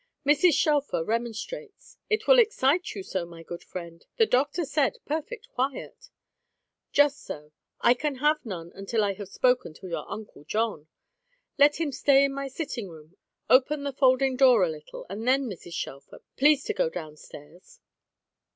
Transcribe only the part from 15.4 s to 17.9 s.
Mrs. Shelfer, please to go down stairs."